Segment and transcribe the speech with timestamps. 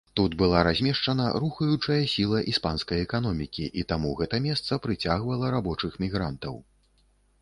[0.17, 6.55] Тут была размешчана рухаючая сіла іспанскай эканомікі, і таму гэта месца прыцягвала рабочых мігрантаў.